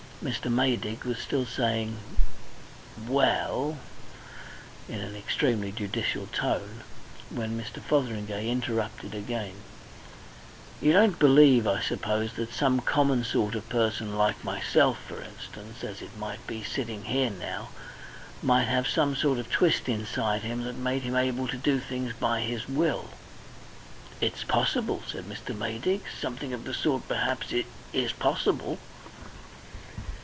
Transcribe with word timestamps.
Mr. 0.23 0.53
Maydig 0.53 1.03
was 1.03 1.17
still 1.17 1.47
saying 1.47 1.97
"Well" 3.07 3.79
in 4.87 4.99
an 4.99 5.15
extremely 5.15 5.71
judicial 5.71 6.27
tone, 6.27 6.81
when 7.31 7.59
Mr. 7.59 7.81
Fotheringay 7.81 8.47
interrupted 8.47 9.15
again: 9.15 9.55
"You 10.79 10.93
don't 10.93 11.17
believe, 11.17 11.65
I 11.65 11.81
suppose, 11.81 12.33
that 12.33 12.53
some 12.53 12.81
common 12.81 13.23
sort 13.23 13.55
of 13.55 13.67
person 13.67 14.15
like 14.15 14.43
myself, 14.43 14.99
for 15.07 15.23
instance 15.23 15.83
as 15.83 16.03
it 16.03 16.15
might 16.15 16.45
be 16.45 16.63
sitting 16.63 17.05
here 17.05 17.31
now, 17.31 17.69
might 18.43 18.65
have 18.67 18.87
some 18.87 19.15
sort 19.15 19.39
of 19.39 19.49
twist 19.49 19.89
inside 19.89 20.43
him 20.43 20.65
that 20.65 20.77
made 20.77 21.01
him 21.01 21.15
able 21.15 21.47
to 21.47 21.57
do 21.57 21.79
things 21.79 22.13
by 22.13 22.41
his 22.41 22.69
will." 22.69 23.09
"It's 24.19 24.43
possible," 24.43 25.01
said 25.07 25.23
Mr. 25.23 25.57
Maydig. 25.57 26.01
"Something 26.21 26.53
of 26.53 26.65
the 26.65 26.75
sort, 26.75 27.07
perhaps, 27.07 27.51
is 27.91 28.11
possible." 28.13 28.77